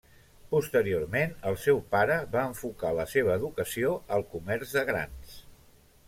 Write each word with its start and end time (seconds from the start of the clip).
Posteriorment, 0.51 1.33
el 1.49 1.57
seu 1.65 1.81
pare 1.91 2.15
va 2.35 2.45
enfocar 2.51 2.93
la 2.99 3.05
seva 3.11 3.35
educació 3.41 3.91
al 4.17 4.25
comerç 4.31 4.73
de 4.79 4.85
grans. 4.89 5.37